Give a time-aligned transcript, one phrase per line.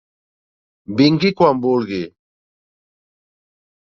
[1.01, 2.01] Vingui quan vulgui.